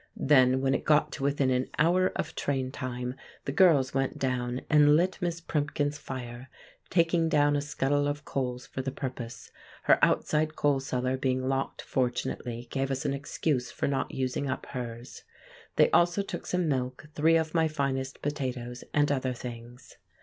Then 0.17 0.61
when 0.61 0.73
it 0.73 0.83
got 0.83 1.11
to 1.11 1.23
within 1.23 1.51
an 1.51 1.69
hour 1.77 2.07
of 2.15 2.33
train 2.33 2.71
time, 2.71 3.13
the 3.45 3.51
girls 3.51 3.93
went 3.93 4.17
down 4.17 4.61
and 4.67 4.95
lit 4.95 5.19
Miss 5.21 5.39
Primkins' 5.39 5.99
fire, 5.99 6.49
taking 6.89 7.29
down 7.29 7.55
a 7.55 7.61
scuttle 7.61 8.07
of 8.07 8.25
coals 8.25 8.65
for 8.65 8.81
the 8.81 8.89
purpose; 8.91 9.51
her 9.83 10.03
outside 10.03 10.55
coal 10.55 10.79
cellar 10.79 11.17
being 11.17 11.47
locked 11.47 11.83
fortunately 11.83 12.67
gave 12.71 12.89
us 12.89 13.05
an 13.05 13.13
excuse 13.13 13.69
for 13.69 13.87
not 13.87 14.09
using 14.11 14.49
up 14.49 14.65
hers. 14.71 15.21
They 15.75 15.91
also 15.91 16.23
took 16.23 16.47
some 16.47 16.67
milk, 16.67 17.09
three 17.13 17.35
of 17.37 17.53
my 17.53 17.67
finest 17.67 18.23
potatoes, 18.23 18.83
and 18.95 19.11
other 19.11 19.33
things. 19.33 19.97